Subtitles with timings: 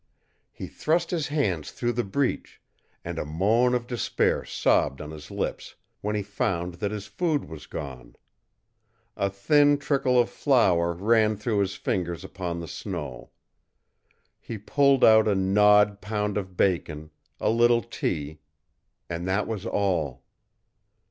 [0.51, 2.59] He thrust his hands through the breach,
[3.05, 7.45] and a moan of despair sobbed on his lips when he found that his food
[7.45, 8.15] was gone.
[9.15, 13.29] A thin trickle of flour ran through his fingers upon the snow.
[14.39, 18.39] He pulled out a gnawed pound of bacon, a little tea
[19.07, 20.23] and that was all.